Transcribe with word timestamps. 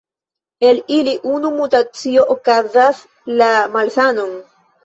El 0.69 0.79
ili 0.95 1.13
unu 1.33 1.51
mutacio 1.59 2.25
okazas 2.37 3.05
la 3.43 3.51
malsanon. 3.77 4.35